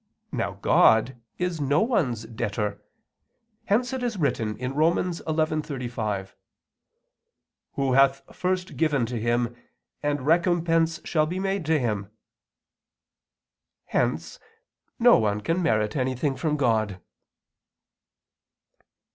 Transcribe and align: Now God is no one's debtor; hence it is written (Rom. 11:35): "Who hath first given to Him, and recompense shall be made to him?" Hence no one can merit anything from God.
Now 0.31 0.53
God 0.53 1.21
is 1.37 1.61
no 1.61 1.81
one's 1.83 2.23
debtor; 2.25 2.81
hence 3.65 3.93
it 3.93 4.01
is 4.01 4.17
written 4.17 4.55
(Rom. 4.57 4.95
11:35): 4.95 6.33
"Who 7.73 7.93
hath 7.93 8.23
first 8.35 8.77
given 8.77 9.05
to 9.05 9.19
Him, 9.21 9.55
and 10.01 10.25
recompense 10.25 11.01
shall 11.05 11.27
be 11.27 11.37
made 11.39 11.67
to 11.67 11.77
him?" 11.77 12.09
Hence 13.85 14.39
no 14.97 15.19
one 15.19 15.39
can 15.39 15.61
merit 15.61 15.95
anything 15.95 16.35
from 16.35 16.57
God. 16.57 16.99